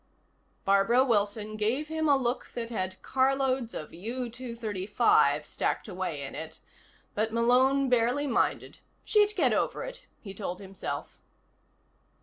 Barbara 0.65 1.05
Wilson 1.05 1.55
gave 1.57 1.87
him 1.87 2.09
a 2.09 2.17
look 2.17 2.53
that 2.55 2.71
had 2.71 2.99
carloads 3.03 3.75
of 3.75 3.91
U235 3.91 5.45
stacked 5.45 5.87
away 5.87 6.23
in 6.23 6.33
it, 6.33 6.59
but 7.13 7.31
Malone 7.31 7.87
barely 7.87 8.25
minded. 8.25 8.79
She'd 9.03 9.35
get 9.35 9.53
over 9.53 9.83
it, 9.83 10.07
he 10.19 10.33
told 10.33 10.57
himself. 10.59 11.21